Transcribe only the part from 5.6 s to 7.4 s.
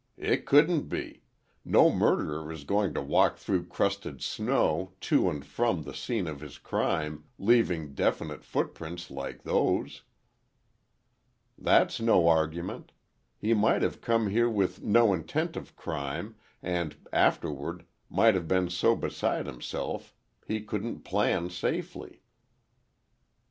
the scene of his crime,